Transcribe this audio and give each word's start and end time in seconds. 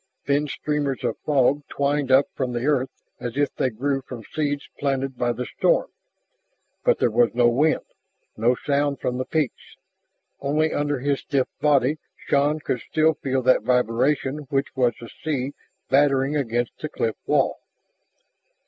Thin 0.25 0.47
streamers 0.47 1.03
of 1.03 1.19
fog 1.19 1.61
twined 1.69 2.11
up 2.11 2.25
from 2.33 2.53
the 2.53 2.65
earth 2.65 2.89
as 3.19 3.37
if 3.37 3.53
they 3.53 3.69
grew 3.69 4.01
from 4.01 4.23
seeds 4.23 4.67
planted 4.79 5.15
by 5.15 5.31
the 5.31 5.45
storm. 5.45 5.91
But 6.83 6.97
there 6.97 7.11
was 7.11 7.35
no 7.35 7.47
wind, 7.49 7.85
no 8.35 8.55
sound 8.55 8.99
from 8.99 9.19
the 9.19 9.25
peaks. 9.25 9.75
Only 10.39 10.73
under 10.73 10.97
his 11.01 11.19
stiff 11.19 11.45
body 11.61 11.99
Shann 12.17 12.61
could 12.61 12.79
still 12.81 13.13
feel 13.13 13.43
that 13.43 13.61
vibration 13.61 14.37
which 14.49 14.75
was 14.75 14.93
the 14.99 15.07
sea 15.23 15.53
battering 15.91 16.35
against 16.35 16.79
the 16.79 16.89
cliff 16.89 17.15
wall. 17.27 17.59